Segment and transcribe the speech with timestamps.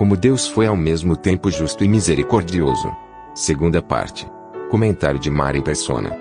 [0.00, 2.90] Como Deus foi ao mesmo tempo justo e misericordioso.
[3.34, 4.26] Segunda parte.
[4.70, 6.16] Comentário de Mari Persona.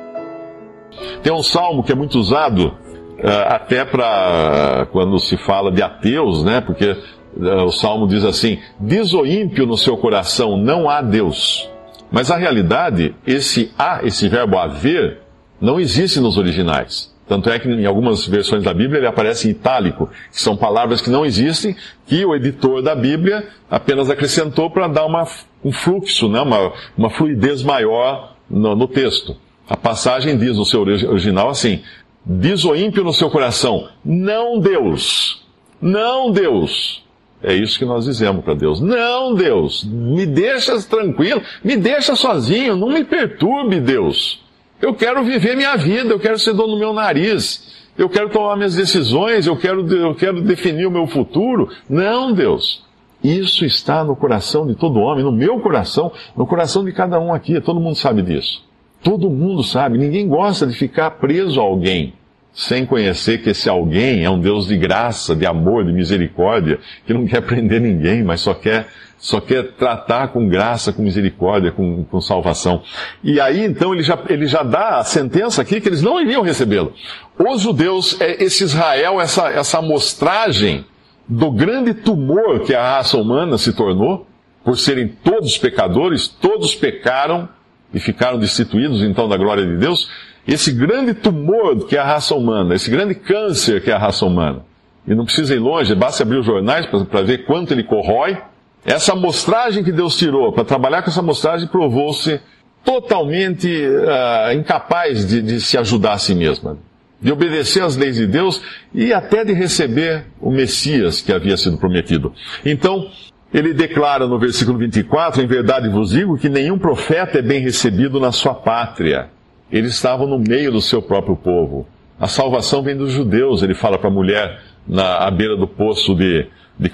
[1.23, 6.43] Tem um salmo que é muito usado uh, até para quando se fala de ateus,
[6.43, 6.59] né?
[6.59, 11.71] Porque uh, o salmo diz assim: Diz o ímpio no seu coração, não há Deus.
[12.11, 15.21] Mas a realidade, esse há, esse verbo haver,
[15.61, 17.15] não existe nos originais.
[17.29, 20.99] Tanto é que em algumas versões da Bíblia ele aparece em itálico, que são palavras
[20.99, 21.75] que não existem,
[22.07, 25.27] que o editor da Bíblia apenas acrescentou para dar uma,
[25.63, 29.37] um fluxo, né, uma, uma fluidez maior no, no texto.
[29.69, 31.83] A passagem diz no seu original assim:
[32.25, 35.45] Diz o ímpio no seu coração, não Deus,
[35.79, 37.05] não Deus.
[37.43, 38.81] É isso que nós dizemos para Deus.
[38.81, 44.43] Não, Deus, me deixa tranquilo, me deixa sozinho, não me perturbe, Deus.
[44.81, 48.55] Eu quero viver minha vida, eu quero ser dono do meu nariz, eu quero tomar
[48.55, 51.69] minhas decisões, eu quero, eu quero definir o meu futuro.
[51.89, 52.83] Não, Deus.
[53.21, 57.33] Isso está no coração de todo homem, no meu coração, no coração de cada um
[57.33, 57.59] aqui.
[57.59, 58.63] Todo mundo sabe disso.
[59.03, 59.97] Todo mundo sabe.
[59.97, 62.13] Ninguém gosta de ficar preso a alguém
[62.53, 67.13] sem conhecer que esse alguém é um Deus de graça, de amor, de misericórdia, que
[67.13, 68.87] não quer prender ninguém, mas só quer
[69.21, 72.81] só quer tratar com graça, com misericórdia, com, com salvação.
[73.21, 76.41] E aí então ele já, ele já dá a sentença aqui que eles não iriam
[76.41, 76.93] recebê-lo.
[77.37, 80.85] Os judeus, é, esse Israel, essa, essa amostragem
[81.27, 84.25] do grande tumor que a raça humana se tornou,
[84.63, 87.49] por serem todos pecadores, todos pecaram
[87.93, 90.09] e ficaram destituídos então da glória de Deus,
[90.53, 94.25] esse grande tumor que é a raça humana, esse grande câncer que é a raça
[94.25, 94.65] humana.
[95.07, 98.37] E não precisa ir longe, basta abrir os jornais para ver quanto ele corrói,
[98.85, 102.39] essa amostragem que Deus tirou para trabalhar com essa amostragem provou-se
[102.83, 106.77] totalmente uh, incapaz de, de se ajudar a si mesma,
[107.21, 108.61] de obedecer às leis de Deus
[108.93, 112.33] e até de receber o Messias que havia sido prometido.
[112.65, 113.09] Então,
[113.53, 118.19] ele declara no versículo 24: Em verdade vos digo que nenhum profeta é bem recebido
[118.19, 119.29] na sua pátria.
[119.71, 121.87] Eles estavam no meio do seu próprio povo.
[122.19, 126.15] A salvação vem dos judeus, ele fala para a mulher na à beira do poço
[126.15, 126.47] de,
[126.77, 126.89] de,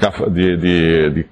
[0.58, 1.26] de, de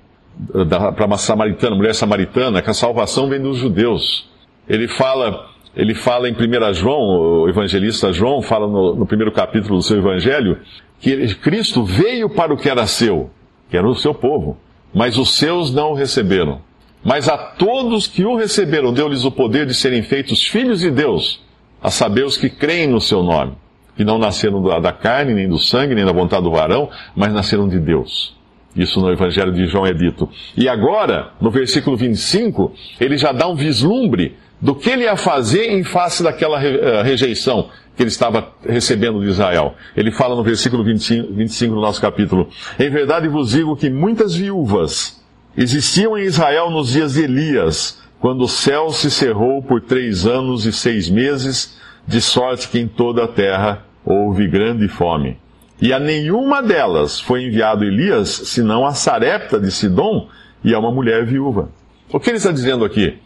[0.95, 4.29] para uma samaritana, mulher samaritana, que a salvação vem dos judeus.
[4.67, 9.77] Ele fala, ele fala em 1 João, o evangelista João fala no, no primeiro capítulo
[9.77, 10.57] do seu evangelho,
[10.99, 13.29] que Cristo veio para o que era seu,
[13.69, 14.57] que era o seu povo,
[14.93, 16.61] mas os seus não o receberam.
[17.03, 21.41] Mas a todos que o receberam, deu-lhes o poder de serem feitos filhos de Deus,
[21.81, 23.53] a saber os que creem no seu nome,
[23.97, 27.67] que não nasceram da carne, nem do sangue, nem da vontade do varão, mas nasceram
[27.67, 28.35] de Deus.
[28.75, 30.27] Isso no Evangelho de João é dito.
[30.57, 35.71] E agora, no versículo 25, ele já dá um vislumbre do que ele ia fazer
[35.71, 39.75] em face daquela eh, rejeição que ele estava recebendo de Israel.
[39.95, 42.49] Ele fala no versículo 25, 25 do nosso capítulo:
[42.79, 45.22] Em verdade vos digo que muitas viúvas
[45.57, 50.65] existiam em Israel nos dias de Elias, quando o céu se cerrou por três anos
[50.65, 51.77] e seis meses,
[52.07, 55.37] de sorte que em toda a terra houve grande fome.
[55.81, 60.27] E a nenhuma delas foi enviado Elias, senão a Sarepta de Sidom
[60.63, 61.69] e a uma mulher viúva.
[62.11, 63.17] O que ele está dizendo aqui?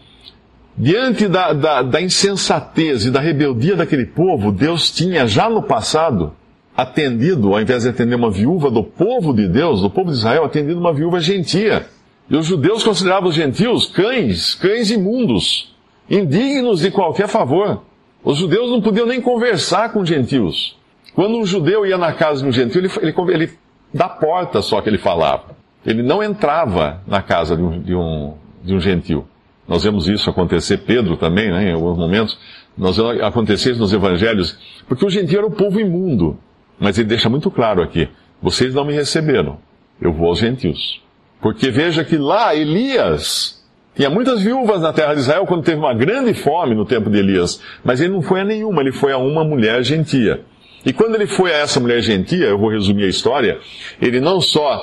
[0.76, 6.34] Diante da, da, da insensatez e da rebeldia daquele povo, Deus tinha já no passado
[6.76, 10.46] atendido, ao invés de atender uma viúva do povo de Deus, do povo de Israel,
[10.46, 11.88] atendido uma viúva gentia.
[12.30, 15.74] E os judeus consideravam os gentios cães, cães imundos,
[16.10, 17.84] indignos de qualquer favor.
[18.24, 20.78] Os judeus não podiam nem conversar com gentios.
[21.14, 23.52] Quando um judeu ia na casa de um gentil, ele, ele, ele
[23.94, 25.56] da porta só que ele falava.
[25.86, 29.25] Ele não entrava na casa de um, de um, de um gentil.
[29.68, 32.38] Nós vemos isso acontecer, Pedro também, né, em alguns momentos.
[32.78, 34.57] Nós vemos acontecer nos evangelhos,
[34.88, 36.38] porque o gentil era o povo imundo.
[36.80, 38.07] Mas ele deixa muito claro aqui:
[38.42, 39.57] vocês não me receberam,
[40.00, 41.01] eu vou aos gentios.
[41.42, 43.63] Porque veja que lá Elias
[43.95, 47.18] tinha muitas viúvas na terra de Israel quando teve uma grande fome no tempo de
[47.18, 50.42] Elias, mas ele não foi a nenhuma, ele foi a uma mulher gentia.
[50.86, 53.60] E quando ele foi a essa mulher gentia, eu vou resumir a história,
[54.01, 54.78] ele não só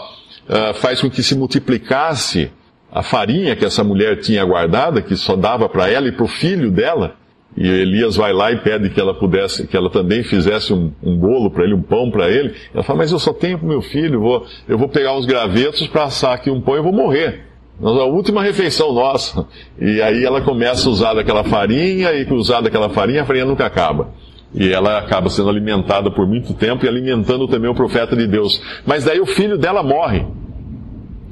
[0.48, 2.50] uh, faz com que se multiplicasse
[2.90, 6.28] a farinha que essa mulher tinha guardada, que só dava para ela e para o
[6.28, 7.16] filho dela,
[7.56, 11.16] e Elias vai lá e pede que ela pudesse, que ela também fizesse um, um
[11.16, 12.52] bolo para ele, um pão para ele.
[12.72, 15.86] Ela fala, mas eu só tenho para meu filho, vou, eu vou pegar uns gravetos
[15.86, 17.44] para assar aqui um pão e vou morrer.
[17.80, 19.46] É a última refeição nossa.
[19.80, 23.66] E aí ela começa a usar daquela farinha, e usar daquela farinha, a farinha nunca
[23.66, 24.10] acaba.
[24.52, 28.62] E ela acaba sendo alimentada por muito tempo e alimentando também o profeta de Deus.
[28.86, 30.24] Mas daí o filho dela morre.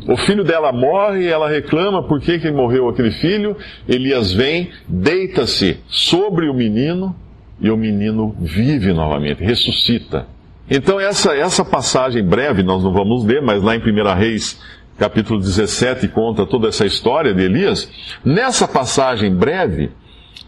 [0.06, 3.56] O filho dela morre e ela reclama por que, que morreu aquele filho.
[3.88, 7.14] Elias vem, deita-se sobre o menino
[7.60, 10.26] e o menino vive novamente, ressuscita.
[10.68, 14.60] Então essa, essa passagem breve, nós não vamos ler, mas lá em 1 Reis,
[14.98, 17.88] capítulo 17, conta toda essa história de Elias.
[18.24, 19.90] Nessa passagem breve,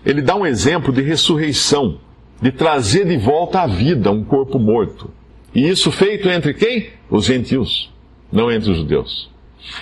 [0.05, 1.99] ele dá um exemplo de ressurreição,
[2.43, 5.11] de trazer de volta à vida um corpo morto.
[5.55, 6.91] E isso feito entre quem?
[7.09, 7.93] Os gentios,
[8.33, 9.34] não entre os judeus.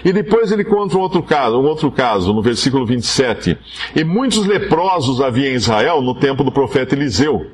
[0.04, 3.56] E depois ele conta um outro caso, um outro caso, no versículo 27.
[3.94, 7.46] E muitos leprosos havia em Israel no tempo do profeta Eliseu,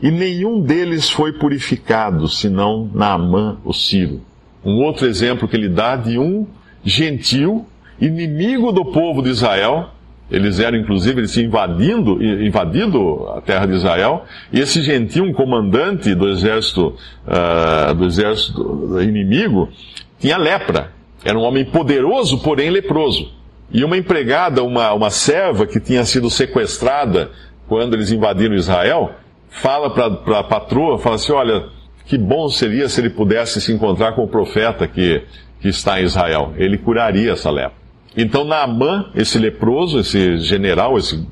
[0.00, 4.20] e nenhum deles foi purificado, senão Naamã, o Ciro.
[4.64, 6.46] Um outro exemplo que ele dá de um
[6.84, 7.66] gentil,
[8.00, 9.90] inimigo do povo de Israel,
[10.32, 16.14] eles eram, inclusive, eles invadindo, invadido a terra de Israel, e esse gentil, um comandante
[16.14, 16.96] do exército,
[17.26, 19.68] uh, do exército inimigo,
[20.18, 20.90] tinha lepra.
[21.24, 23.30] Era um homem poderoso, porém leproso.
[23.70, 27.30] E uma empregada, uma, uma serva que tinha sido sequestrada
[27.68, 29.12] quando eles invadiram Israel,
[29.48, 31.66] fala para a patroa, fala assim, olha,
[32.04, 35.22] que bom seria se ele pudesse se encontrar com o profeta que,
[35.60, 36.52] que está em Israel.
[36.56, 37.80] Ele curaria essa lepra.
[38.16, 41.26] Então Naamã, esse leproso, esse general, esse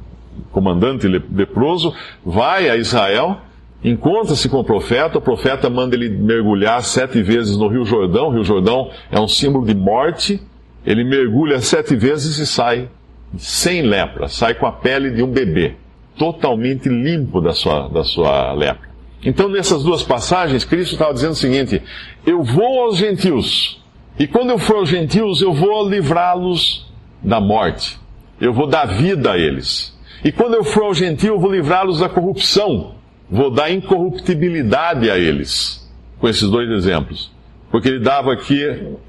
[0.50, 1.94] comandante leproso,
[2.24, 3.38] vai a Israel
[3.82, 8.32] encontra-se com o profeta, o profeta manda ele mergulhar sete vezes no Rio Jordão, o
[8.32, 10.40] Rio Jordão é um símbolo de morte,
[10.84, 12.88] ele mergulha sete vezes e sai
[13.36, 15.74] sem lepra, sai com a pele de um bebê,
[16.18, 18.90] totalmente limpo da sua, da sua lepra.
[19.22, 21.82] Então, nessas duas passagens, Cristo estava dizendo o seguinte:
[22.26, 23.82] Eu vou aos gentios,
[24.18, 26.90] e quando eu for aos gentios, eu vou livrá-los
[27.22, 27.98] da morte,
[28.40, 29.98] eu vou dar vida a eles.
[30.24, 32.94] E quando eu for aos gentios, eu vou livrá-los da corrupção,
[33.30, 35.88] vou dar incorruptibilidade a eles,
[36.18, 37.30] com esses dois exemplos.
[37.70, 38.60] Porque ele dava aqui,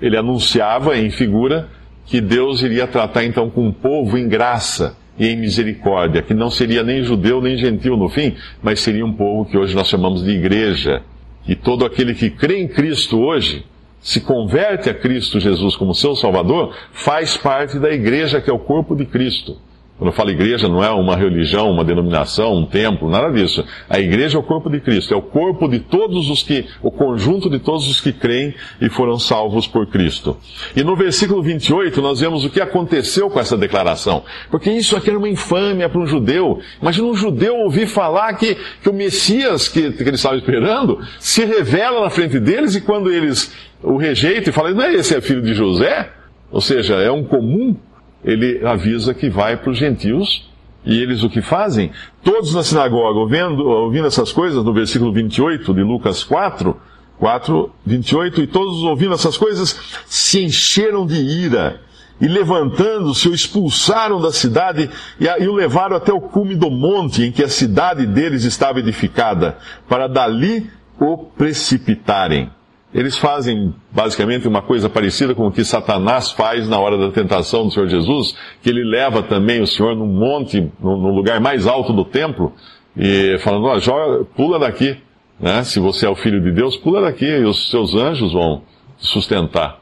[0.02, 1.68] ele anunciava em figura
[2.06, 6.50] que Deus iria tratar então com um povo em graça e em misericórdia, que não
[6.50, 10.24] seria nem judeu nem gentil no fim, mas seria um povo que hoje nós chamamos
[10.24, 11.02] de igreja.
[11.48, 13.66] E todo aquele que crê em Cristo hoje,
[14.00, 18.60] se converte a Cristo Jesus como seu Salvador, faz parte da igreja que é o
[18.60, 19.58] corpo de Cristo.
[19.98, 23.64] Quando eu falo igreja, não é uma religião, uma denominação, um templo, nada disso.
[23.88, 26.90] A igreja é o corpo de Cristo, é o corpo de todos os que, o
[26.90, 30.36] conjunto de todos os que creem e foram salvos por Cristo.
[30.76, 34.24] E no versículo 28 nós vemos o que aconteceu com essa declaração.
[34.50, 36.60] Porque isso aqui era uma infâmia para um judeu.
[36.82, 41.46] Imagina um judeu ouvir falar que, que o Messias que, que eles estavam esperando se
[41.46, 45.22] revela na frente deles e quando eles o rejeitam e falam, não é esse é
[45.22, 46.10] filho de José?
[46.52, 47.76] Ou seja, é um comum
[48.24, 50.50] ele avisa que vai para os gentios,
[50.86, 51.92] e eles o que fazem?
[52.24, 56.76] Todos na sinagoga, ouvindo, ouvindo essas coisas, no versículo 28 de Lucas 4,
[57.20, 61.82] 4, 28, e todos ouvindo essas coisas, se encheram de ira,
[62.20, 64.90] e levantando-se, o expulsaram da cidade
[65.20, 68.80] e, e o levaram até o cume do monte em que a cidade deles estava
[68.80, 69.58] edificada,
[69.90, 70.70] para dali
[71.00, 72.52] o precipitarem.
[72.94, 77.66] Eles fazem basicamente uma coisa parecida com o que Satanás faz na hora da tentação
[77.66, 81.94] do Senhor Jesus, que ele leva também o Senhor num monte, no lugar mais alto
[81.94, 82.54] do templo,
[82.98, 84.98] e falando, ó, pula daqui,
[85.40, 85.64] né?
[85.64, 88.64] Se você é o filho de Deus, pula daqui e os seus anjos vão
[88.98, 89.80] te sustentar.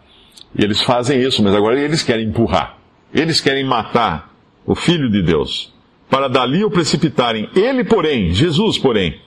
[0.57, 2.77] E eles fazem isso, mas agora eles querem empurrar.
[3.11, 4.31] Eles querem matar
[4.65, 5.73] o filho de Deus,
[6.09, 7.49] para dali o precipitarem.
[7.55, 9.19] Ele, porém, Jesus, porém,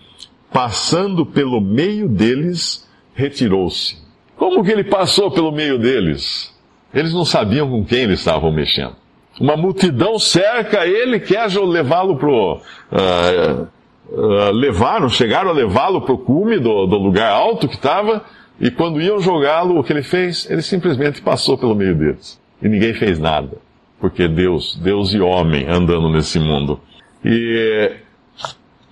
[0.52, 3.96] passando pelo meio deles, retirou-se.
[4.36, 6.52] Como que ele passou pelo meio deles?
[6.92, 8.96] Eles não sabiam com quem eles estavam mexendo.
[9.40, 13.68] Uma multidão cerca ele, quer levá-lo para uh,
[14.10, 18.24] uh, levaram, chegaram a levá-lo para o cume do, do lugar alto que estava,
[18.60, 20.48] e quando iam jogá-lo, o que ele fez?
[20.50, 22.40] Ele simplesmente passou pelo meio deles.
[22.60, 23.56] E ninguém fez nada.
[23.98, 26.80] Porque Deus, Deus e homem andando nesse mundo.
[27.24, 27.92] E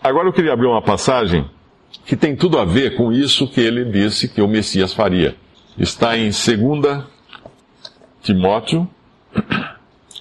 [0.03, 1.45] agora eu queria abrir uma passagem
[2.04, 5.35] que tem tudo a ver com isso que ele disse que o Messias faria.
[5.78, 7.04] Está em 2
[8.23, 8.88] Timóteo.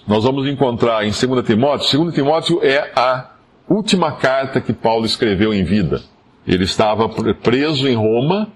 [0.07, 1.99] Nós vamos encontrar em 2 Timóteo.
[1.99, 3.31] 2 Timóteo é a
[3.67, 6.01] última carta que Paulo escreveu em vida.
[6.47, 8.47] Ele estava preso em Roma,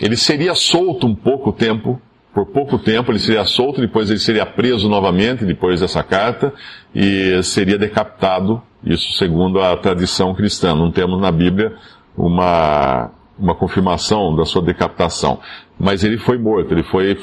[0.00, 2.00] ele seria solto um pouco tempo
[2.34, 6.52] por pouco tempo, ele seria solto, depois ele seria preso novamente, depois dessa carta,
[6.94, 10.74] e seria decapitado, isso segundo a tradição cristã.
[10.74, 11.76] Não temos na Bíblia
[12.16, 15.40] uma, uma confirmação da sua decapitação.
[15.78, 17.18] Mas ele foi morto, ele foi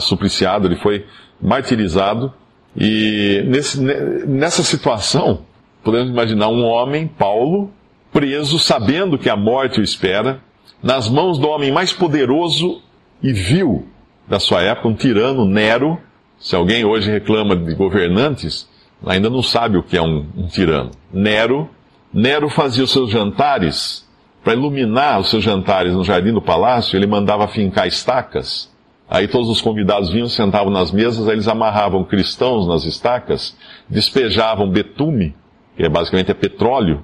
[0.00, 1.06] supliciado, ele foi
[1.40, 2.32] martirizado,
[2.76, 5.42] e nesse, nessa situação,
[5.82, 7.70] podemos imaginar um homem, Paulo,
[8.12, 10.40] preso, sabendo que a morte o espera,
[10.82, 12.80] nas mãos do homem mais poderoso
[13.22, 13.86] e vil
[14.26, 15.98] da sua época, um tirano, Nero.
[16.38, 18.68] Se alguém hoje reclama de governantes,
[19.06, 20.90] ainda não sabe o que é um, um tirano.
[21.12, 21.68] Nero,
[22.12, 24.03] Nero fazia os seus jantares,
[24.44, 28.70] para iluminar os seus jantares no jardim do palácio, ele mandava fincar estacas.
[29.08, 33.56] Aí todos os convidados vinham, sentavam nas mesas, aí eles amarravam cristãos nas estacas,
[33.88, 35.34] despejavam betume,
[35.76, 37.02] que é basicamente é petróleo,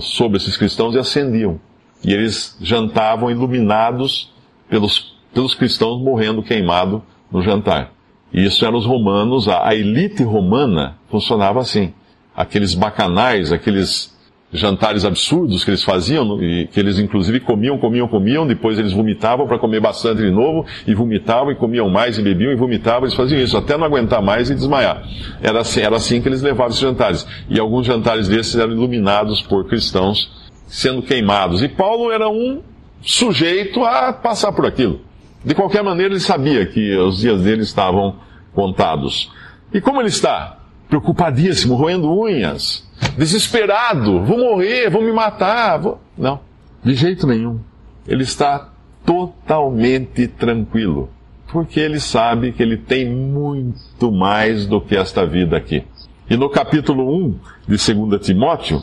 [0.00, 1.58] sobre esses cristãos e acendiam.
[2.04, 4.32] E eles jantavam iluminados
[4.68, 7.92] pelos, pelos cristãos morrendo queimado no jantar.
[8.32, 11.92] E isso eram os romanos, a, a elite romana funcionava assim.
[12.34, 14.15] Aqueles bacanais, aqueles
[14.52, 19.46] jantares absurdos que eles faziam, e que eles inclusive comiam, comiam, comiam, depois eles vomitavam
[19.46, 23.14] para comer bastante de novo, e vomitavam, e comiam mais, e bebiam, e vomitavam, eles
[23.14, 25.02] faziam isso, até não aguentar mais e desmaiar.
[25.42, 27.26] Era assim, era assim que eles levavam esses jantares.
[27.50, 30.30] E alguns jantares desses eram iluminados por cristãos
[30.66, 31.62] sendo queimados.
[31.62, 32.62] E Paulo era um
[33.02, 35.00] sujeito a passar por aquilo.
[35.44, 38.16] De qualquer maneira, ele sabia que os dias dele estavam
[38.52, 39.30] contados.
[39.72, 40.55] E como ele está?
[40.88, 45.78] Preocupadíssimo, roendo unhas, desesperado, vou morrer, vou me matar.
[45.78, 46.00] Vou...
[46.16, 46.40] Não,
[46.82, 47.58] de jeito nenhum.
[48.06, 48.70] Ele está
[49.04, 51.10] totalmente tranquilo,
[51.50, 55.84] porque ele sabe que ele tem muito mais do que esta vida aqui.
[56.28, 57.38] E no capítulo 1
[57.68, 58.82] de 2 Timóteo,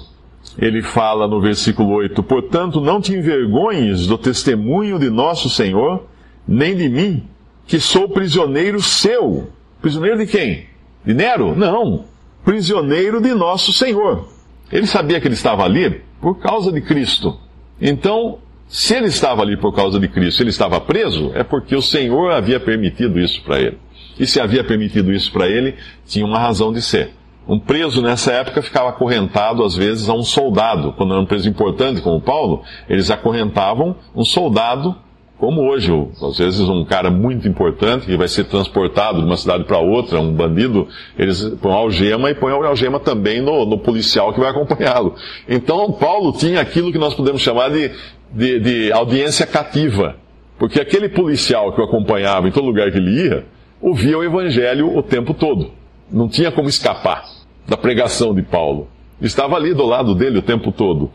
[0.57, 6.05] ele fala no versículo 8: Portanto, não te envergonhes do testemunho de nosso Senhor,
[6.47, 7.23] nem de mim,
[7.65, 9.49] que sou prisioneiro seu.
[9.81, 10.72] Prisioneiro de quem?
[11.05, 11.55] De Nero?
[11.55, 12.05] Não.
[12.43, 14.27] Prisioneiro de nosso Senhor.
[14.71, 17.37] Ele sabia que ele estava ali por causa de Cristo.
[17.79, 21.81] Então, se ele estava ali por causa de Cristo, ele estava preso, é porque o
[21.81, 23.77] Senhor havia permitido isso para ele.
[24.19, 27.11] E se havia permitido isso para ele, tinha uma razão de ser.
[27.47, 30.93] Um preso nessa época ficava acorrentado, às vezes, a um soldado.
[30.93, 34.95] Quando era um preso importante, como Paulo, eles acorrentavam um soldado,
[35.37, 35.91] como hoje.
[36.21, 40.19] Às vezes, um cara muito importante que vai ser transportado de uma cidade para outra,
[40.19, 40.87] um bandido,
[41.17, 45.15] eles põem algema e põem algema também no, no policial que vai acompanhá-lo.
[45.47, 47.91] Então, Paulo tinha aquilo que nós podemos chamar de,
[48.31, 50.15] de, de audiência cativa.
[50.57, 53.45] Porque aquele policial que o acompanhava em todo lugar que ele ia,
[53.81, 55.71] ouvia o evangelho o tempo todo.
[56.09, 57.25] Não tinha como escapar
[57.67, 58.87] da pregação de Paulo.
[59.21, 61.11] Estava ali do lado dele o tempo todo.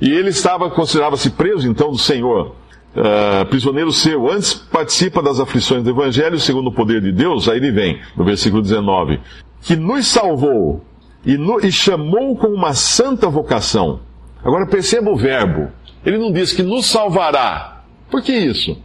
[0.00, 2.54] E ele estava, considerava-se preso então do Senhor,
[2.96, 4.30] uh, prisioneiro seu.
[4.30, 7.48] Antes participa das aflições do Evangelho, segundo o poder de Deus.
[7.48, 9.20] Aí ele vem, no versículo 19:
[9.62, 10.84] que nos salvou
[11.24, 14.00] e, no, e chamou com uma santa vocação.
[14.44, 15.70] Agora perceba o verbo.
[16.04, 17.84] Ele não diz que nos salvará.
[18.10, 18.76] Por que isso?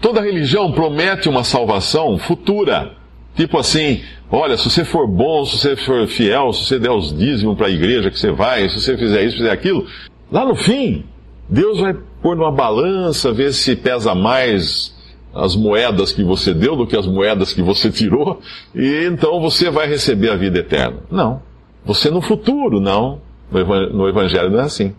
[0.00, 2.96] Toda religião promete uma salvação futura.
[3.36, 7.16] Tipo assim, olha, se você for bom, se você for fiel, se você der os
[7.16, 9.86] dízimos para a igreja que você vai, se você fizer isso, fizer aquilo,
[10.30, 11.04] lá no fim,
[11.48, 14.94] Deus vai pôr numa balança, ver se pesa mais
[15.34, 18.40] as moedas que você deu do que as moedas que você tirou,
[18.74, 20.98] e então você vai receber a vida eterna.
[21.10, 21.42] Não.
[21.84, 23.20] Você no futuro, não.
[23.50, 24.94] No Evangelho não é assim.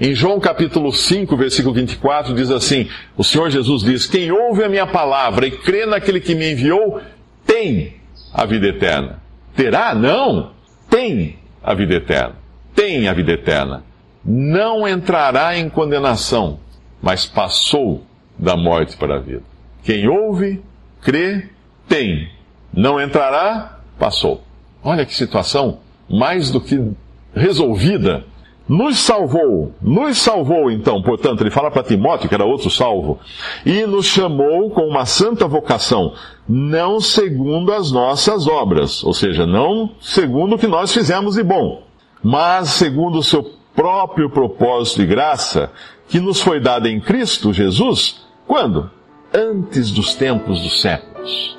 [0.00, 4.68] Em João capítulo 5, versículo 24, diz assim: O Senhor Jesus diz: Quem ouve a
[4.68, 7.00] minha palavra e crê naquele que me enviou,
[7.46, 7.94] tem
[8.32, 9.20] a vida eterna.
[9.54, 9.94] Terá?
[9.94, 10.50] Não.
[10.90, 12.36] Tem a vida eterna.
[12.74, 13.84] Tem a vida eterna.
[14.24, 16.58] Não entrará em condenação,
[17.02, 18.02] mas passou
[18.38, 19.42] da morte para a vida.
[19.82, 20.62] Quem ouve,
[21.02, 21.50] crê,
[21.86, 22.28] tem.
[22.72, 24.42] Não entrará, passou.
[24.82, 25.78] Olha que situação
[26.08, 26.92] mais do que
[27.34, 28.24] resolvida
[28.66, 33.18] nos salvou, nos salvou então, portanto, ele fala para Timóteo, que era outro salvo,
[33.64, 36.14] e nos chamou com uma santa vocação,
[36.48, 41.82] não segundo as nossas obras, ou seja, não segundo o que nós fizemos de bom,
[42.22, 45.70] mas segundo o seu próprio propósito e graça,
[46.08, 48.90] que nos foi dado em Cristo Jesus, quando?
[49.32, 51.58] Antes dos tempos dos séculos.